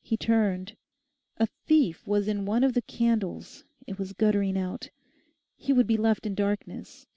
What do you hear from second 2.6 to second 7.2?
of the candles. It was guttering out. He would be left in darkness.